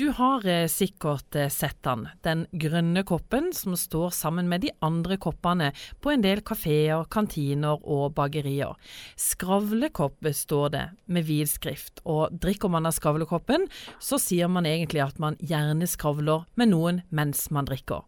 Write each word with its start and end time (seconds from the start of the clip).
Du 0.00 0.06
har 0.16 0.46
eh, 0.48 0.64
sikkert 0.64 1.36
eh, 1.36 1.50
sett 1.52 1.76
den, 1.84 2.06
den 2.24 2.46
grønne 2.56 3.02
koppen 3.04 3.50
som 3.52 3.74
står 3.76 4.14
sammen 4.16 4.46
med 4.48 4.62
de 4.64 4.70
andre 4.80 5.18
koppene 5.20 5.66
på 6.00 6.14
en 6.14 6.22
del 6.24 6.40
kafeer, 6.40 7.02
kantiner 7.12 7.82
og 7.84 8.14
bakerier. 8.16 8.78
Skravlekopp 9.20 10.24
står 10.38 10.72
det 10.72 10.84
med 11.04 11.26
vid 11.28 11.50
skrift, 11.52 12.00
og 12.08 12.32
drikker 12.32 12.72
man 12.72 12.88
av 12.88 12.94
skravlekoppen, 12.96 13.66
så 14.00 14.16
sier 14.16 14.48
man 14.48 14.64
egentlig 14.70 15.02
at 15.04 15.20
man 15.20 15.36
gjerne 15.36 15.90
skravler 15.90 16.48
med 16.56 16.72
noen 16.72 17.02
mens 17.12 17.50
man 17.52 17.68
drikker. 17.68 18.00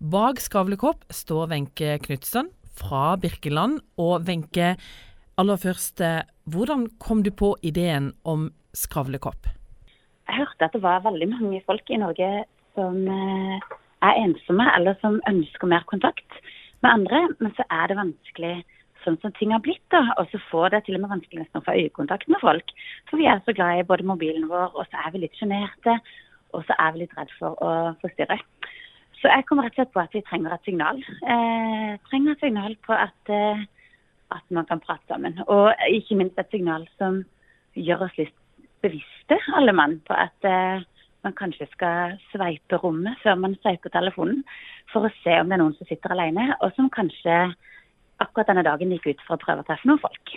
Bak 0.00 0.40
skravlekopp 0.40 1.04
står 1.12 1.52
Wenche 1.52 1.98
Knutsen 2.06 2.48
fra 2.80 3.10
Birkeland, 3.20 3.82
og 4.00 4.24
Wenche, 4.24 4.72
aller 5.36 5.60
først, 5.60 6.00
eh, 6.00 6.24
hvordan 6.48 6.88
kom 6.96 7.20
du 7.20 7.28
på 7.28 7.58
ideen 7.60 8.14
om 8.24 8.48
skravlekopp? 8.72 9.52
Jeg 10.26 10.38
hørte 10.42 10.66
at 10.66 10.74
det 10.74 10.82
var 10.82 11.04
veldig 11.04 11.28
mange 11.30 11.62
folk 11.66 11.90
i 11.90 12.00
Norge 12.02 12.30
som 12.76 12.96
eh, 13.08 13.66
er 14.04 14.22
ensomme, 14.22 14.66
eller 14.76 14.96
som 15.00 15.20
ønsker 15.28 15.70
mer 15.70 15.84
kontakt 15.90 16.40
med 16.82 16.90
andre. 16.90 17.22
Men 17.40 17.54
så 17.56 17.66
er 17.70 17.90
det 17.90 18.00
vanskelig 18.00 18.54
sånn 19.04 19.18
som 19.22 19.34
ting 19.38 19.54
har 19.54 19.62
blitt. 19.64 19.84
da, 19.94 20.02
Og 20.18 20.30
så 20.32 20.40
får 20.50 20.74
det 20.74 20.84
til 20.86 20.98
og 20.98 21.04
med 21.04 21.14
vanskelig 21.14 21.44
nesten 21.44 21.62
å 21.62 21.66
få 21.66 21.76
øyekontakt 21.78 22.28
med 22.32 22.42
folk. 22.42 22.74
For 23.10 23.20
vi 23.20 23.28
er 23.30 23.42
så 23.46 23.54
glad 23.56 23.80
i 23.80 23.86
både 23.86 24.08
mobilen 24.08 24.48
vår, 24.50 24.74
og 24.74 24.84
så 24.90 25.04
er 25.04 25.14
vi 25.14 25.22
litt 25.24 25.38
sjenerte. 25.38 25.98
Og 26.54 26.66
så 26.66 26.76
er 26.78 26.92
vi 26.92 27.04
litt 27.04 27.16
redd 27.18 27.32
for 27.38 27.58
å 27.62 27.70
forstyrre. 28.02 28.38
Så 29.20 29.30
jeg 29.32 29.46
kommer 29.48 29.66
rett 29.66 29.76
og 29.76 29.80
slett 29.80 29.94
på 29.94 30.02
at 30.02 30.14
vi 30.14 30.24
trenger 30.26 30.54
et 30.54 30.68
signal. 30.68 31.00
Eh, 31.00 31.92
trenger 32.10 32.34
et 32.34 32.44
signal 32.44 32.76
på 32.86 32.92
at, 32.92 33.32
eh, 33.32 33.64
at 34.36 34.44
man 34.50 34.66
kan 34.68 34.80
prate 34.80 35.06
sammen. 35.08 35.40
Og 35.46 35.72
ikke 35.88 36.18
minst 36.18 36.38
et 36.38 36.50
signal 36.52 36.86
som 36.98 37.24
gjør 37.74 38.06
oss 38.08 38.18
litt 38.18 38.35
bevisste, 38.86 39.38
alle 39.58 39.74
mann, 39.76 39.98
på 40.06 40.16
at 40.16 40.48
eh, 40.48 40.84
man 41.26 41.34
kanskje 41.36 41.68
skal 41.72 42.16
sveipe 42.30 42.78
rommet 42.82 43.18
før 43.22 43.38
man 43.42 43.56
sveiper 43.62 43.92
telefonen, 43.94 44.44
for 44.92 45.06
å 45.06 45.14
se 45.22 45.40
om 45.40 45.50
det 45.50 45.58
er 45.58 45.62
noen 45.64 45.74
som 45.78 45.88
sitter 45.88 46.14
alene, 46.14 46.52
og 46.60 46.74
som 46.76 46.92
kanskje 46.92 47.40
akkurat 48.22 48.48
denne 48.48 48.64
dagen 48.64 48.92
gikk 48.94 49.10
ut 49.10 49.24
for 49.26 49.36
å 49.36 49.42
prøve 49.42 49.64
å 49.64 49.66
treffe 49.66 49.88
noen 49.90 50.00
folk. 50.00 50.36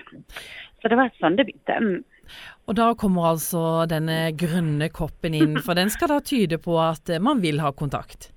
Så 0.81 0.91
det 0.91 0.97
var 0.99 1.13
sånn 1.19 1.37
det 1.39 1.45
begynte. 1.47 1.77
Mm. 1.79 2.33
Og 2.67 2.75
da 2.77 2.89
kommer 2.99 3.29
altså 3.31 3.61
denne 3.89 4.33
grønne 4.37 4.89
koppen 4.93 5.37
inn, 5.37 5.55
for 5.63 5.79
den 5.79 5.91
skal 5.93 6.11
da 6.11 6.19
tyde 6.25 6.59
på 6.61 6.75
at 6.81 7.11
man 7.23 7.43
vil 7.45 7.61
ha 7.63 7.71
kontakt? 7.71 8.31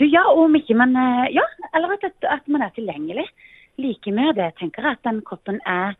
Du, 0.00 0.06
ja, 0.08 0.22
om 0.32 0.54
ikke 0.56 0.76
man 0.80 0.94
Ja, 1.32 1.44
eller 1.76 1.96
at, 1.96 2.24
at 2.24 2.46
man 2.48 2.64
er 2.64 2.72
tilgjengelig. 2.76 3.26
Like 3.80 4.12
med 4.12 4.36
det 4.36 4.52
tenker 4.60 4.84
jeg 4.84 4.98
at 4.98 5.06
den 5.08 5.20
koppen 5.24 5.60
er 5.68 5.96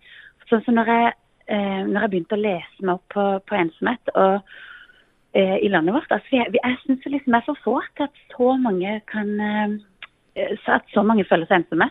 Sånn 0.51 0.65
som 0.67 0.75
når 0.75 0.89
jeg 0.91 1.11
eh, 1.51 1.83
når 1.87 2.05
jeg 2.05 2.13
begynte 2.15 2.39
å 2.39 2.45
lese 2.45 2.85
meg 2.85 2.97
opp 2.97 3.15
på, 3.15 3.27
på 3.49 3.59
ensomhet 3.59 4.13
og 4.15 4.55
eh, 5.35 5.59
i 5.61 5.71
landet 5.73 5.97
vårt 5.97 6.15
altså, 6.15 6.37
Jeg, 6.37 6.55
jeg 6.57 6.79
syns 6.85 7.11
liksom 7.11 7.37
jeg 7.37 7.43
er 7.43 7.49
for 7.49 7.65
få 7.67 7.77
til 7.99 8.09
at 8.09 8.25
så 8.35 8.55
mange 8.63 8.97
kan 9.11 9.35
eh, 9.41 9.77
at 10.71 10.95
så 10.95 11.03
mange 11.03 11.27
føler 11.29 11.49
seg 11.51 11.61
ensomme. 11.61 11.91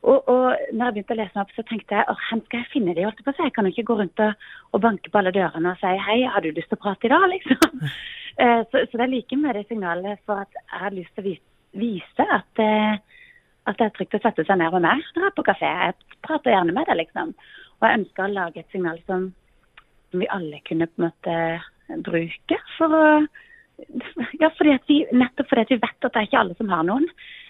Og, 0.00 0.28
og 0.32 0.44
når 0.72 0.86
jeg 0.86 0.94
begynte 0.94 1.12
å 1.12 1.18
lese 1.18 1.36
meg 1.36 1.42
opp, 1.42 1.52
så 1.52 1.64
tenkte 1.68 1.96
jeg 1.96 2.06
hvor 2.08 2.40
skal 2.46 2.62
jeg 2.62 2.70
finne 2.72 2.94
de? 2.96 3.04
Holdt 3.04 3.20
på 3.24 3.34
Jeg 3.36 3.52
kan 3.52 3.66
jo 3.68 3.72
ikke 3.74 3.88
gå 3.90 3.96
rundt 3.98 4.22
og, 4.24 4.46
og, 4.72 4.80
banke 4.80 5.12
på 5.12 5.20
alle 5.20 5.32
dørene 5.36 5.74
og 5.74 5.82
si 5.82 5.92
hei, 6.06 6.22
har 6.24 6.40
du 6.40 6.48
lyst 6.48 6.72
til 6.72 6.78
å 6.78 6.82
prate 6.86 7.08
i 7.08 7.12
dag, 7.12 7.28
liksom. 7.34 7.86
Eh, 8.40 8.60
så, 8.70 8.84
så, 8.86 8.96
det 8.96 9.02
er 9.04 9.10
like 9.10 9.36
med 9.36 9.56
det 9.58 9.64
signalet 9.68 10.20
for 10.24 10.38
at 10.40 10.54
jeg 10.56 10.78
har 10.80 10.94
lyst 10.94 11.10
til 11.12 11.20
å 11.20 11.26
vise, 11.26 11.42
vise 11.76 12.24
at, 12.24 12.62
eh, 12.62 12.94
at 13.68 13.76
det 13.76 13.88
er 13.88 13.96
trygt 13.96 14.16
å 14.16 14.20
sette 14.22 14.44
seg 14.46 14.56
ned 14.56 14.70
med 14.76 14.86
meg 14.86 15.02
når 15.02 15.26
jeg 15.26 15.28
er 15.32 15.34
på 15.36 15.44
kafé. 15.48 15.72
Jeg 15.82 16.20
prater 16.24 16.54
gjerne 16.54 16.76
med 16.76 16.88
deg, 16.88 17.00
liksom. 17.02 17.34
Og 17.80 17.86
jeg 17.86 18.00
ønska 18.00 18.26
å 18.26 18.32
lage 18.32 18.62
et 18.62 18.74
signal 18.74 19.00
som, 19.06 19.30
som, 20.10 20.20
vi 20.20 20.28
alle 20.32 20.60
kunne 20.68 20.88
på 20.90 21.00
en 21.00 21.08
måte 21.08 22.02
bruke 22.06 22.60
for 22.76 22.96
å 22.96 23.04
ja, 24.42 24.50
fordi 24.58 24.76
vi, 24.88 24.98
nettopp 25.16 25.48
fordi 25.48 25.74
vi 25.74 25.80
vet 25.80 26.04
at 26.04 26.12
det 26.12 26.20
er 26.20 26.28
ikke 26.28 26.40
alle 26.42 26.56
som 26.58 26.68
har 26.68 26.84
noen. 26.84 27.06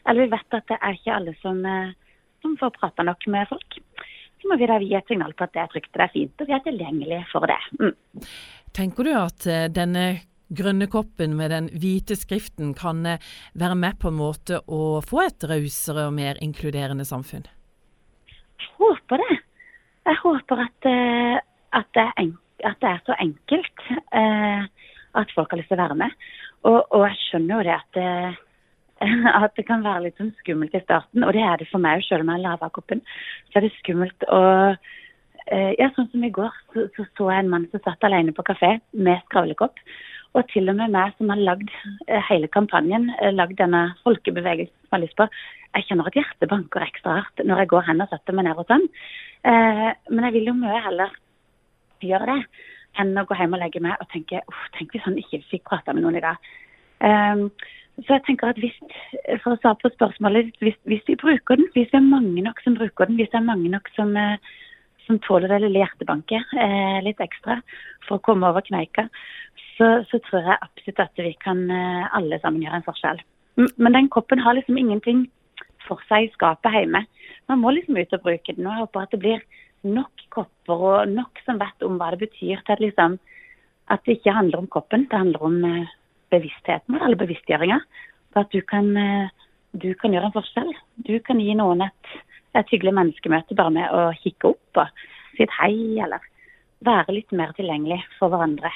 Eller 0.06 0.26
vi 0.26 0.32
vet 0.36 0.56
at 0.56 0.70
det 0.70 0.78
er 0.78 0.96
ikke 0.96 1.16
alle 1.16 1.34
som, 1.40 1.58
eh, 1.66 2.16
som 2.44 2.56
får 2.60 2.70
prata 2.76 3.06
nok 3.06 3.26
med 3.34 3.50
folk. 3.50 3.78
Så 4.40 4.48
må 4.48 4.56
vi 4.56 4.68
da 4.70 4.78
gi 4.80 4.94
et 4.96 5.10
signal 5.10 5.34
på 5.36 5.44
at 5.44 5.52
det 5.56 5.64
er 5.64 5.72
trygt 5.72 5.90
og 5.90 5.98
det 5.98 6.06
er 6.06 6.14
fint, 6.14 6.40
og 6.40 6.48
vi 6.48 6.56
er 6.56 6.64
tilgjengelige 6.64 7.24
for 7.32 7.50
det. 7.50 7.58
Mm. 7.82 8.24
Tenker 8.78 9.08
du 9.08 9.12
at 9.18 9.48
eh, 9.50 9.66
denne 9.74 10.06
grønne 10.50 10.88
koppen 10.90 11.36
med 11.38 11.52
den 11.54 11.68
hvite 11.82 12.16
skriften 12.18 12.72
kan 12.78 13.04
eh, 13.06 13.30
være 13.58 13.76
med 13.78 14.00
på 14.02 14.10
en 14.10 14.20
måte 14.22 14.62
å 14.66 15.00
få 15.04 15.24
et 15.26 15.50
rausere 15.50 16.08
og 16.08 16.16
mer 16.16 16.40
inkluderende 16.42 17.06
samfunn? 17.08 17.46
Jeg 18.60 18.74
håper 18.78 19.20
det 19.20 19.39
jeg 20.06 20.16
håper 20.22 20.62
at, 20.66 20.86
eh, 20.88 21.38
at, 21.78 21.88
det 21.94 22.04
er, 22.04 22.30
at, 22.64 22.78
det 22.82 22.90
er 22.90 23.00
så 23.06 23.16
enkelt 23.20 23.82
eh, 23.90 24.62
at 25.20 25.34
folk 25.34 25.50
har 25.50 25.60
lyst 25.60 25.68
til 25.72 25.78
å 25.78 25.82
være 25.82 25.98
med. 26.02 26.14
Og, 26.68 26.78
og 26.94 27.04
jeg 27.08 27.18
skjønner 27.24 27.56
jo 27.56 27.66
det 27.68 27.74
at, 27.76 27.90
det 27.96 28.06
eh, 29.06 29.28
at 29.44 29.54
det 29.56 29.66
kan 29.68 29.84
være 29.84 30.06
litt 30.06 30.18
sånn 30.20 30.32
skummelt 30.42 30.74
i 30.76 30.82
starten. 30.84 31.24
Og 31.24 31.34
det 31.36 31.44
er 31.44 31.60
det 31.60 31.68
for 31.70 31.82
meg 31.82 32.04
selv 32.06 32.24
om 32.24 32.32
jeg 32.32 32.42
er 32.42 32.46
lav 32.48 32.64
av. 32.66 32.80
Så 32.80 33.60
er 33.60 33.66
det 33.66 33.76
skummelt 33.80 34.28
å 34.28 34.42
Ja, 35.50 35.88
sånn 35.96 36.06
som 36.12 36.22
i 36.22 36.28
går, 36.30 36.52
så, 36.70 36.82
så, 36.94 37.04
så 37.16 37.24
jeg 37.32 37.42
en 37.42 37.48
mann 37.50 37.64
som 37.72 37.80
satt 37.82 38.04
alene 38.06 38.30
på 38.36 38.44
kafé 38.46 38.68
med 38.92 39.22
skravlekopp. 39.24 39.80
Og 40.38 40.46
til 40.52 40.70
og 40.70 40.76
med 40.78 40.92
meg 40.94 41.16
som 41.18 41.32
har 41.32 41.40
lagd 41.42 41.72
hele 42.28 42.46
kampanjen, 42.54 43.08
lagd 43.34 43.56
denne 43.58 43.88
folkebevegelsen 44.04 44.76
som 44.86 44.94
har 44.94 45.02
lyst 45.02 45.16
på. 45.18 45.26
Jeg 45.74 45.86
kjenner 45.86 46.06
at 46.10 46.18
hjertet 46.18 46.50
banker 46.50 46.84
ekstra 46.84 47.16
hardt 47.20 47.42
når 47.46 47.62
jeg 47.62 47.70
går 47.72 47.84
hen 47.88 48.02
og 48.04 48.10
setter 48.10 48.36
meg 48.36 48.46
ned 48.46 48.58
hos 48.58 48.70
han. 48.70 48.86
Eh, 49.46 49.90
men 50.10 50.26
jeg 50.26 50.36
vil 50.36 50.50
jo 50.50 50.56
mye 50.58 50.84
heller 50.86 51.12
gjøre 52.04 52.30
det 52.30 52.40
enn 53.00 53.12
å 53.20 53.26
gå 53.28 53.36
hjem 53.38 53.54
og 53.54 53.62
legge 53.62 53.82
meg 53.82 54.00
og 54.02 54.08
tenke 54.10 54.40
uff, 54.50 54.64
tenk 54.74 54.94
hvis 54.94 55.04
han 55.06 55.18
ikke 55.20 55.42
fikk 55.50 55.68
prata 55.68 55.94
med 55.94 56.04
noen 56.04 56.18
i 56.18 56.24
dag. 56.24 56.48
Um, 57.00 57.44
så 58.02 58.16
jeg 58.16 58.24
tenker 58.26 58.50
at 58.50 58.58
hvis, 58.60 58.74
For 59.44 59.54
å 59.54 59.60
svare 59.60 59.78
på 59.80 59.92
spørsmålet 59.94 60.50
hvis, 60.60 60.76
hvis, 60.88 61.04
vi 61.06 61.16
bruker 61.20 61.60
den, 61.60 61.68
hvis 61.74 61.88
det 61.92 62.00
er 62.00 62.08
mange 62.08 62.42
nok 62.44 62.60
som 62.64 62.76
bruker 62.76 63.08
den, 63.08 63.20
hvis 63.20 63.30
det 63.32 63.38
er 63.40 63.46
mange 63.46 63.70
nok 63.72 63.88
som, 63.94 64.12
eh, 64.18 64.42
som 65.06 65.20
tåler 65.26 65.52
det 65.52 65.62
lille 65.64 65.84
hjertebanket 65.84 66.54
eh, 66.58 66.98
litt 67.06 67.22
ekstra 67.22 67.60
for 68.08 68.18
å 68.18 68.24
komme 68.26 68.50
over 68.50 68.64
kneika, 68.66 69.06
så, 69.80 69.88
så, 70.10 70.20
tror 70.26 70.44
jeg 70.44 70.60
absolutt 70.60 71.04
at 71.06 71.20
vi 71.24 71.32
kan 71.40 71.62
eh, 71.72 72.08
alle 72.16 72.38
sammen 72.42 72.60
gjøre 72.60 72.82
en 72.82 72.84
forskjell. 72.84 73.20
Men 73.80 73.96
den 73.96 74.10
koppen 74.12 74.42
har 74.44 74.56
liksom 74.56 74.76
ingenting 74.76 75.24
for 75.86 76.02
seg 76.08 76.26
i 76.26 76.32
skapet 76.34 76.74
hjemme. 76.76 77.02
Man 77.48 77.62
må 77.62 77.72
liksom 77.72 77.96
ut 77.96 78.12
og 78.12 78.24
bruke 78.26 78.52
den. 78.52 78.66
og 78.66 78.74
Jeg 78.74 78.84
håper 78.84 79.06
at 79.06 79.14
det 79.14 79.22
blir 79.22 79.44
nok 79.88 80.24
kopper 80.36 80.84
og 80.90 81.14
nok 81.14 81.40
som 81.46 81.60
vet 81.60 81.86
om 81.86 81.96
hva 82.00 82.10
det 82.12 82.26
betyr 82.26 82.60
til 82.60 82.74
at, 82.76 82.82
liksom, 82.84 83.16
at 83.88 84.04
det 84.04 84.18
ikke 84.18 84.36
handler 84.36 84.60
om 84.60 84.68
koppen, 84.68 85.06
det 85.08 85.16
handler 85.18 85.46
om 85.48 85.56
uh, 85.64 85.94
bevisstheten 86.30 87.00
eller 87.00 87.18
bevisstgjøringa. 87.22 87.80
At 88.36 88.52
du 88.52 88.60
kan, 88.60 88.92
uh, 88.92 89.32
du 89.72 89.94
kan, 89.96 90.12
gjøre 90.12 90.28
en 90.28 90.36
forskjell. 90.36 90.74
Du 91.08 91.16
kan 91.24 91.40
gi 91.40 91.56
noen 91.56 91.86
et, 91.88 92.12
et 92.60 92.76
hyggelig 92.76 92.94
menneskemøte 93.00 93.56
bare 93.56 93.74
med 93.80 93.96
å 93.96 94.10
kikke 94.20 94.52
opp 94.52 94.84
og 94.84 95.02
si 95.32 95.48
et 95.48 95.58
hei, 95.62 95.74
eller 96.04 96.28
være 96.84 97.16
litt 97.16 97.32
mer 97.36 97.56
tilgjengelig 97.56 98.02
for 98.20 98.32
hverandre 98.32 98.72